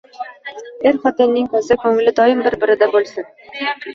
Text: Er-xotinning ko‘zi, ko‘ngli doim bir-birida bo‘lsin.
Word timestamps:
Er-xotinning 0.91 1.49
ko‘zi, 1.51 1.77
ko‘ngli 1.83 2.15
doim 2.21 2.41
bir-birida 2.47 2.87
bo‘lsin. 2.97 3.29